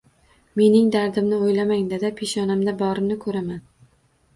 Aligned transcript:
Mening 0.61 0.87
dardimni 0.95 1.39
o`ylamang 1.47 1.85
dada, 1.95 2.13
peshonamda 2.23 2.77
borini 2.85 3.23
ko`raman 3.29 3.67